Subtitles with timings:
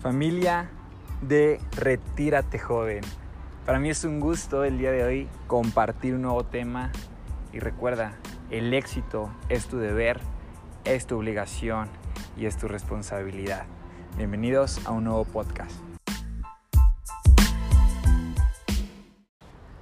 [0.00, 0.70] Familia
[1.20, 3.02] de Retírate Joven.
[3.66, 6.90] Para mí es un gusto el día de hoy compartir un nuevo tema
[7.52, 8.14] y recuerda,
[8.50, 10.18] el éxito es tu deber,
[10.84, 11.90] es tu obligación
[12.34, 13.66] y es tu responsabilidad.
[14.16, 15.78] Bienvenidos a un nuevo podcast.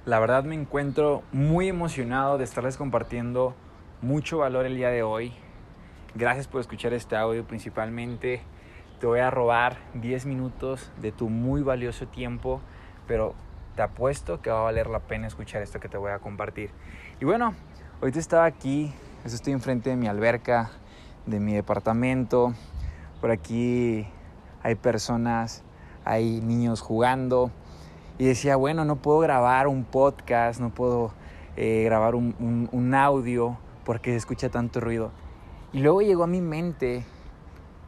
[0.03, 3.55] La verdad me encuentro muy emocionado de estarles compartiendo
[4.01, 5.31] mucho valor el día de hoy.
[6.13, 8.41] Gracias por escuchar este audio principalmente
[8.99, 12.59] te voy a robar 10 minutos de tu muy valioso tiempo,
[13.07, 13.33] pero
[13.75, 16.71] te apuesto que va a valer la pena escuchar esto que te voy a compartir.
[17.21, 17.53] Y bueno,
[18.01, 18.93] te estaba aquí,
[19.23, 20.71] estoy enfrente de mi alberca,
[21.25, 22.53] de mi departamento.
[23.21, 24.05] Por aquí
[24.63, 25.63] hay personas,
[26.03, 27.51] hay niños jugando.
[28.17, 31.13] Y decía, bueno, no puedo grabar un podcast, no puedo
[31.55, 35.11] eh, grabar un, un audio porque se escucha tanto ruido.
[35.71, 37.05] Y luego llegó a mi mente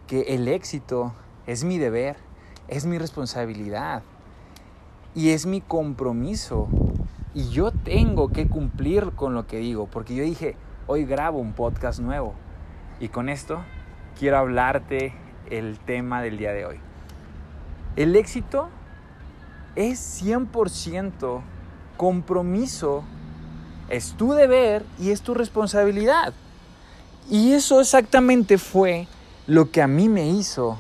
[0.08, 1.14] que el éxito
[1.48, 2.18] es mi deber,
[2.68, 4.04] es mi responsabilidad
[5.16, 6.68] y es mi compromiso.
[7.34, 10.56] Y yo tengo que cumplir con lo que digo, porque yo dije,
[10.88, 12.34] hoy grabo un podcast nuevo.
[13.00, 13.64] Y con esto
[14.20, 15.14] quiero hablarte
[15.50, 16.80] el tema del día de hoy.
[17.96, 18.70] El éxito
[19.76, 21.42] es 100%
[21.98, 23.04] compromiso,
[23.90, 26.34] es tu deber y es tu responsabilidad.
[27.30, 29.08] Y eso exactamente fue
[29.52, 30.78] lo que a mí me hizo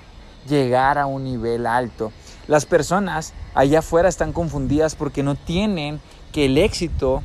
[0.47, 2.13] llegar a un nivel alto.
[2.47, 5.99] Las personas allá afuera están confundidas porque no tienen
[6.31, 7.21] que el éxito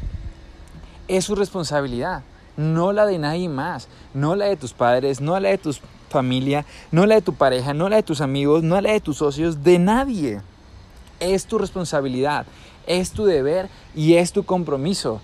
[1.07, 2.25] es su responsabilidad,
[2.57, 5.73] no la de nadie más, no la de tus padres, no la de tu
[6.09, 9.19] familia, no la de tu pareja, no la de tus amigos, no la de tus
[9.19, 10.41] socios, de nadie.
[11.21, 12.45] Es tu responsabilidad,
[12.89, 15.21] es tu deber y es tu compromiso.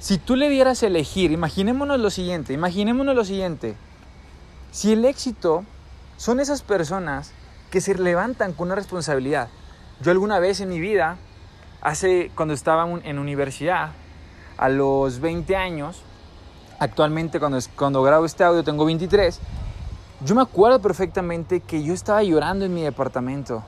[0.00, 3.76] Si tú le dieras elegir, imaginémonos lo siguiente, imaginémonos lo siguiente.
[4.70, 5.64] Si el éxito
[6.16, 7.32] son esas personas
[7.70, 9.48] que se levantan con una responsabilidad.
[10.00, 11.16] Yo alguna vez en mi vida,
[11.80, 13.90] hace cuando estaba en universidad,
[14.56, 16.02] a los 20 años,
[16.78, 19.40] actualmente cuando, cuando grabo este audio tengo 23,
[20.24, 23.62] yo me acuerdo perfectamente que yo estaba llorando en mi departamento,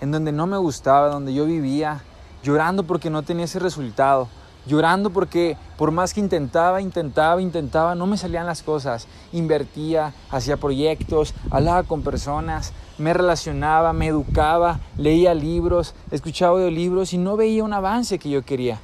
[0.00, 2.02] en donde no me gustaba, donde yo vivía,
[2.42, 4.28] llorando porque no tenía ese resultado
[4.66, 9.06] llorando porque por más que intentaba, intentaba, intentaba, no me salían las cosas.
[9.32, 17.18] Invertía, hacía proyectos, hablaba con personas, me relacionaba, me educaba, leía libros, escuchaba audiolibros y
[17.18, 18.80] no veía un avance que yo quería.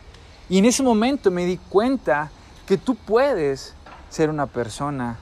[0.49, 2.31] Y en ese momento me di cuenta
[2.67, 3.75] que tú puedes
[4.09, 5.19] ser una persona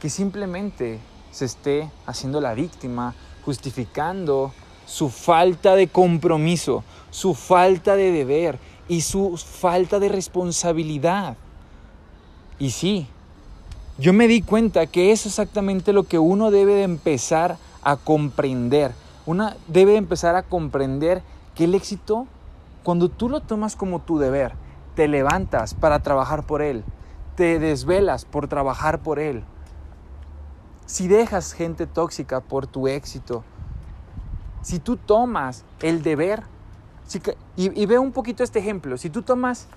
[0.00, 0.98] que simplemente
[1.30, 4.52] se esté haciendo la víctima, justificando
[4.86, 8.58] su falta de compromiso, su falta de deber,
[8.92, 11.38] y su falta de responsabilidad.
[12.58, 13.06] Y sí,
[13.96, 18.92] yo me di cuenta que es exactamente lo que uno debe de empezar a comprender.
[19.24, 21.22] Una debe empezar a comprender
[21.54, 22.26] que el éxito,
[22.82, 24.52] cuando tú lo tomas como tu deber,
[24.94, 26.84] te levantas para trabajar por él,
[27.34, 29.42] te desvelas por trabajar por él.
[30.84, 33.42] Si dejas gente tóxica por tu éxito,
[34.60, 36.51] si tú tomas el deber
[37.56, 38.96] y, ve un poquito este ejemplo.
[38.96, 39.68] Si tú tomas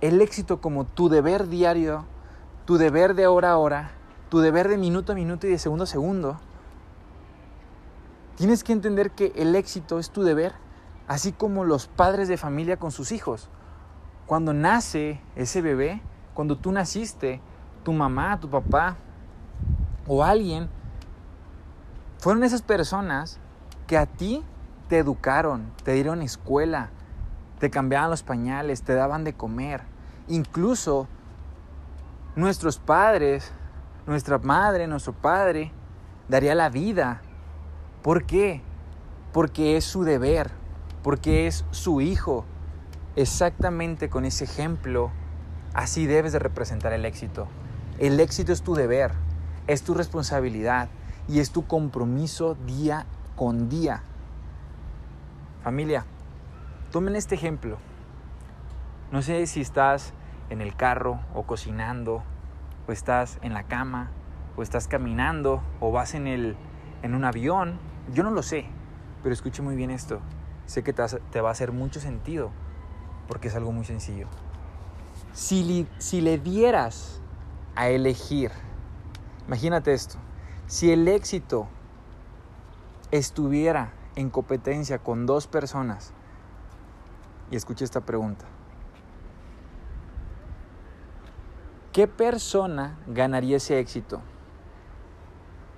[0.00, 2.04] el éxito como tu deber diario,
[2.64, 3.92] tu deber de hora a hora,
[4.28, 6.38] tu deber de minuto a minuto y de segundo a segundo,
[8.36, 10.54] tienes que entender que el éxito es tu deber,
[11.08, 13.48] así como los padres de familia con sus hijos.
[14.26, 16.02] Cuando nace ese bebé,
[16.34, 17.40] cuando tú naciste,
[17.84, 18.96] tu mamá, tu papá
[20.06, 20.68] o alguien,
[22.18, 23.38] fueron esas personas
[23.86, 24.44] que a ti
[24.90, 26.90] te educaron, te dieron escuela,
[27.60, 29.82] te cambiaban los pañales, te daban de comer.
[30.26, 31.06] Incluso
[32.34, 33.52] nuestros padres,
[34.08, 35.70] nuestra madre, nuestro padre,
[36.28, 37.22] daría la vida.
[38.02, 38.62] ¿Por qué?
[39.32, 40.50] Porque es su deber,
[41.04, 42.44] porque es su hijo.
[43.14, 45.12] Exactamente con ese ejemplo,
[45.72, 47.46] así debes de representar el éxito.
[48.00, 49.12] El éxito es tu deber,
[49.68, 50.88] es tu responsabilidad
[51.28, 53.06] y es tu compromiso día
[53.36, 54.02] con día.
[55.62, 56.06] Familia,
[56.90, 57.76] tomen este ejemplo.
[59.12, 60.14] No sé si estás
[60.48, 62.22] en el carro o cocinando,
[62.88, 64.10] o estás en la cama,
[64.56, 66.56] o estás caminando, o vas en, el,
[67.02, 67.78] en un avión.
[68.10, 68.64] Yo no lo sé,
[69.22, 70.20] pero escuche muy bien esto.
[70.64, 72.50] Sé que te, va a hacer mucho sentido,
[73.28, 74.28] porque es algo muy sencillo.
[75.34, 77.20] Si, si le dieras
[77.76, 78.50] a elegir,
[79.46, 80.16] imagínate esto,
[80.66, 81.68] si el éxito
[83.10, 86.12] estuviera en competencia con dos personas,
[87.50, 88.44] y escuche esta pregunta,
[91.92, 94.22] ¿qué persona ganaría ese éxito?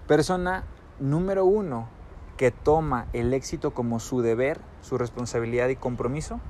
[0.07, 0.65] Persona
[1.01, 1.89] número uno
[2.37, 6.41] que toma el éxito como su deber, su responsabilidad y compromiso.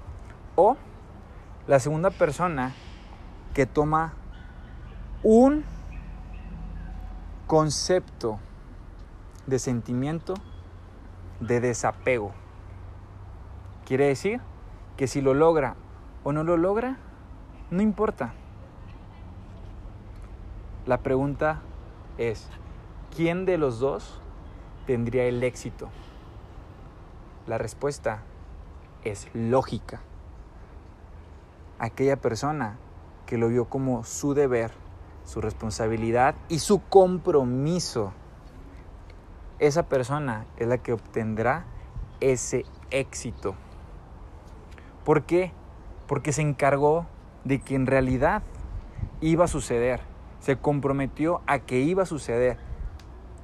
[0.56, 0.76] O
[1.67, 2.73] la segunda persona
[3.55, 4.14] que toma
[5.23, 5.64] un
[7.46, 8.38] concepto
[9.46, 10.35] de sentimiento
[11.42, 12.32] de desapego.
[13.84, 14.40] Quiere decir
[14.96, 15.76] que si lo logra
[16.24, 16.98] o no lo logra,
[17.70, 18.32] no importa.
[20.86, 21.62] La pregunta
[22.18, 22.48] es,
[23.14, 24.20] ¿quién de los dos
[24.86, 25.88] tendría el éxito?
[27.46, 28.22] La respuesta
[29.04, 30.00] es lógica.
[31.78, 32.78] Aquella persona
[33.26, 34.70] que lo vio como su deber,
[35.24, 38.12] su responsabilidad y su compromiso.
[39.62, 41.67] Esa persona es la que obtendrá
[42.19, 43.55] ese éxito.
[45.05, 45.53] ¿Por qué?
[46.09, 47.06] Porque se encargó
[47.44, 48.43] de que en realidad
[49.20, 50.00] iba a suceder.
[50.41, 52.59] Se comprometió a que iba a suceder.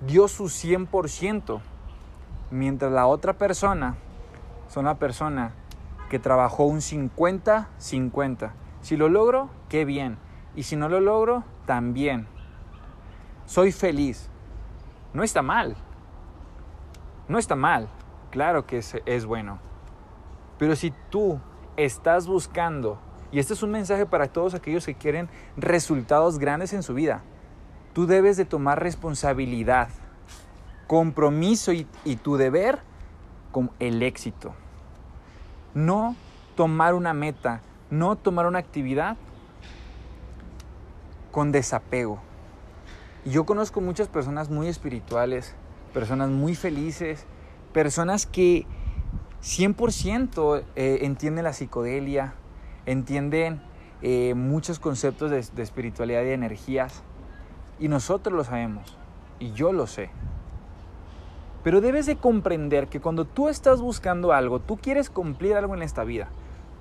[0.08, 1.60] Dio su 100%.
[2.50, 3.94] Mientras la otra persona
[4.66, 5.52] son la persona
[6.10, 8.50] que trabajó un 50-50.
[8.80, 10.18] Si lo logro, qué bien.
[10.56, 12.26] Y si no lo logro, también.
[13.46, 14.28] Soy feliz.
[15.14, 15.76] No está mal.
[17.28, 17.88] No está mal.
[18.30, 19.58] Claro que es, bueno.
[20.58, 21.40] Pero si tú
[21.76, 22.98] estás buscando,
[23.30, 27.22] y este es un mensaje para todos aquellos que quieren resultados grandes en su vida,
[27.92, 29.88] tú debes de tomar responsabilidad,
[30.86, 32.80] compromiso y, y tu deber
[33.52, 34.54] con el éxito.
[35.74, 36.16] No
[36.56, 37.60] tomar una meta,
[37.90, 39.16] no tomar una actividad
[41.30, 42.18] con desapego.
[43.24, 45.54] Y yo conozco muchas personas muy espirituales,
[45.88, 47.26] personas muy felices,
[47.72, 48.66] personas que
[49.42, 52.34] 100% eh, entienden la psicodelia,
[52.86, 53.60] entienden
[54.02, 57.02] eh, muchos conceptos de, de espiritualidad y energías.
[57.78, 58.96] Y nosotros lo sabemos,
[59.38, 60.10] y yo lo sé.
[61.62, 65.82] Pero debes de comprender que cuando tú estás buscando algo, tú quieres cumplir algo en
[65.82, 66.28] esta vida.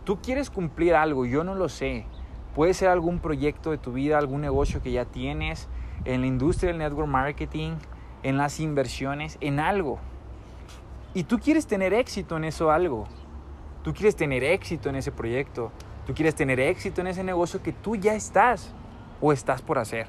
[0.03, 2.05] Tú quieres cumplir algo, yo no lo sé.
[2.55, 5.67] Puede ser algún proyecto de tu vida, algún negocio que ya tienes,
[6.05, 7.73] en la industria del network marketing,
[8.23, 9.99] en las inversiones, en algo.
[11.13, 13.07] Y tú quieres tener éxito en eso algo.
[13.83, 15.71] Tú quieres tener éxito en ese proyecto.
[16.05, 18.73] Tú quieres tener éxito en ese negocio que tú ya estás
[19.21, 20.07] o estás por hacer.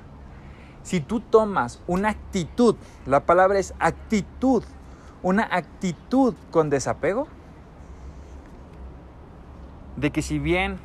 [0.83, 2.77] Si tú tomas una actitud,
[3.07, 4.65] la palabra es actitud,
[5.23, 7.27] una actitud con desapego,
[9.97, 10.79] de que si bien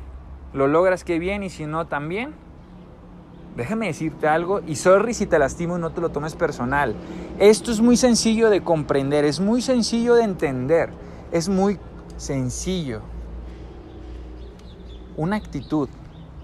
[0.52, 2.34] lo logras, que bien, y si no, también,
[3.56, 6.94] déjame decirte algo, y sorry si te lastimo y no te lo tomes personal.
[7.38, 10.90] Esto es muy sencillo de comprender, es muy sencillo de entender,
[11.32, 11.78] es muy
[12.16, 13.02] sencillo.
[15.16, 15.88] Una actitud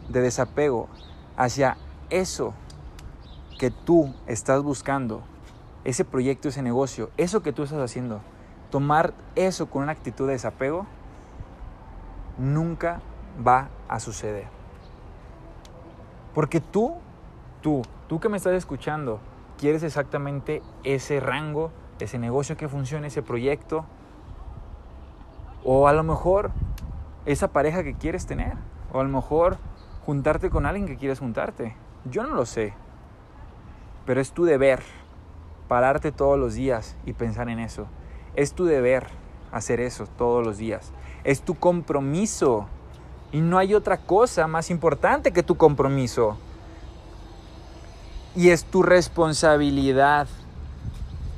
[0.08, 0.88] de desapego
[1.36, 1.76] hacia
[2.10, 2.54] eso
[3.58, 5.22] que tú estás buscando,
[5.84, 8.20] ese proyecto, ese negocio, eso que tú estás haciendo,
[8.70, 10.86] tomar eso con una actitud de desapego,
[12.38, 13.00] nunca
[13.46, 14.59] va a suceder.
[16.34, 16.96] Porque tú
[17.60, 19.20] tú, tú que me estás escuchando,
[19.58, 23.84] quieres exactamente ese rango, ese negocio que funcione, ese proyecto,
[25.64, 26.50] o a lo mejor
[27.26, 28.54] esa pareja que quieres tener,
[28.92, 29.58] o a lo mejor
[30.06, 31.76] juntarte con alguien que quieres juntarte.
[32.06, 32.72] Yo no lo sé,
[34.06, 34.80] pero es tu deber
[35.68, 37.86] pararte todos los días y pensar en eso.
[38.34, 39.06] Es tu deber
[39.52, 40.92] hacer eso todos los días.
[41.24, 42.66] Es tu compromiso.
[43.32, 46.36] Y no hay otra cosa más importante que tu compromiso
[48.36, 50.28] y es tu responsabilidad,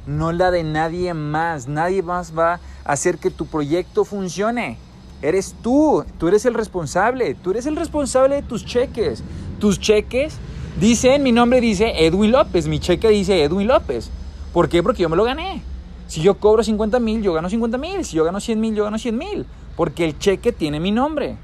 [0.06, 1.68] no la de nadie más.
[1.68, 4.76] Nadie más va a hacer que tu proyecto funcione.
[5.22, 9.22] Eres tú, tú eres el responsable, tú eres el responsable de tus cheques.
[9.60, 10.36] Tus cheques
[10.80, 14.10] dicen, mi nombre dice Edwin López, mi cheque dice Edwin López.
[14.52, 14.82] ¿Por qué?
[14.82, 15.62] Porque yo me lo gané.
[16.08, 18.04] Si yo cobro 50 mil, yo gano 50 mil.
[18.04, 19.46] Si yo gano 100 mil, yo gano 100 mil.
[19.76, 21.38] Porque el cheque tiene mi nombre.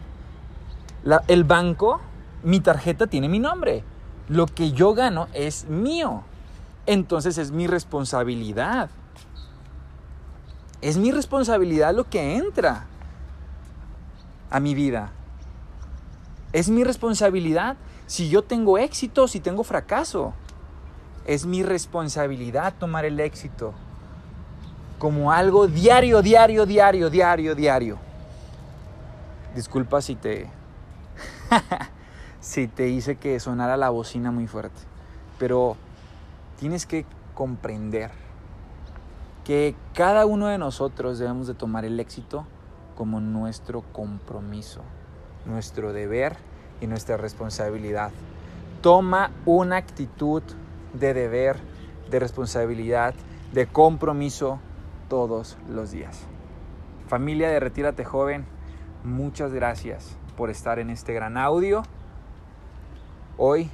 [1.27, 2.01] El banco,
[2.43, 3.85] mi tarjeta tiene mi nombre
[4.29, 6.23] lo que yo gano es mío.
[6.87, 8.91] Entonces es mi responsabilidad.
[10.81, 12.87] Es mi responsabilidad lo que entra
[14.51, 15.11] a mi vida.
[16.53, 20.35] Es mi responsabilidad si yo tengo éxito, si tengo fracaso.
[21.27, 23.75] Es mi responsabilidad tomar el éxito
[24.99, 27.99] como algo diario, diario, diario, diario, diario.
[29.55, 30.49] Disculpa si te
[32.41, 34.81] si te hice que sonara la bocina muy fuerte.
[35.39, 35.77] Pero
[36.59, 38.11] tienes que comprender
[39.45, 42.47] que cada uno de nosotros debemos de tomar el éxito
[42.97, 44.83] como nuestro compromiso,
[45.47, 46.37] nuestro deber
[46.81, 48.11] y nuestra responsabilidad.
[48.83, 50.43] Toma una actitud
[50.93, 51.57] de deber
[52.11, 53.15] de responsabilidad,
[53.53, 54.59] de compromiso
[55.09, 56.21] todos los días.
[57.07, 58.45] Familia de Retírate Joven,
[59.05, 61.83] muchas gracias por estar en este gran audio.
[63.39, 63.69] Hoy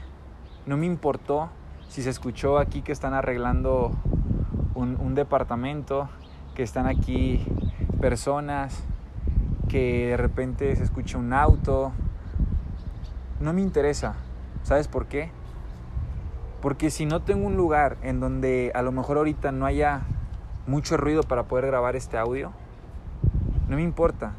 [0.65, 1.51] no me importó
[1.91, 3.93] si se escuchó aquí que están arreglando
[4.75, 6.09] un, departamento,
[6.55, 7.45] que están aquí
[8.01, 8.83] personas,
[9.69, 11.93] que de repente se escucha un auto.
[13.41, 14.15] No me interesa.
[14.63, 15.31] ¿Sabes por qué?
[16.63, 20.01] Porque si no tengo un lugar en donde a lo mejor ahorita no haya
[20.67, 22.53] mucho ruido para poder grabar este audio,
[23.69, 24.33] no me importa.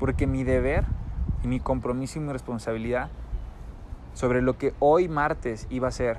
[0.00, 0.84] Porque mi deber
[1.42, 3.10] y mi compromiso y mi responsabilidad
[4.14, 6.18] sobre lo que hoy martes iba a ser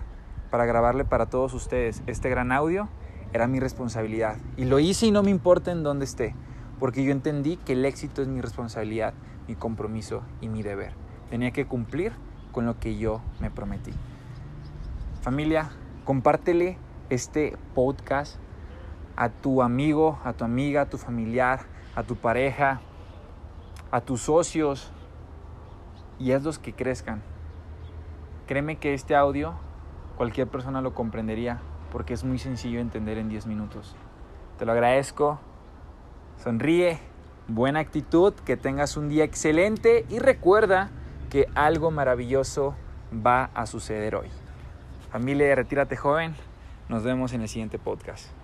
[0.49, 2.89] para grabarle para todos ustedes este gran audio
[3.33, 4.37] era mi responsabilidad.
[4.57, 6.35] Y lo hice y no me importa en dónde esté,
[6.79, 9.13] porque yo entendí que el éxito es mi responsabilidad,
[9.47, 10.93] mi compromiso y mi deber.
[11.29, 12.11] Tenía que cumplir
[12.51, 13.93] con lo que yo me prometí.
[15.21, 15.69] Familia,
[16.03, 16.77] compártele
[17.09, 18.37] este podcast
[19.15, 21.61] a tu amigo, a tu amiga, a tu familiar,
[21.95, 22.81] a tu pareja,
[23.91, 24.91] a tus socios
[26.21, 27.21] y hazlos que crezcan.
[28.47, 29.55] Créeme que este audio
[30.17, 31.59] cualquier persona lo comprendería
[31.91, 33.95] porque es muy sencillo de entender en 10 minutos.
[34.57, 35.39] Te lo agradezco.
[36.37, 36.99] Sonríe,
[37.47, 40.89] buena actitud, que tengas un día excelente y recuerda
[41.29, 42.75] que algo maravilloso
[43.13, 44.27] va a suceder hoy.
[45.11, 46.35] Familia Retírate Joven,
[46.87, 48.40] nos vemos en el siguiente podcast.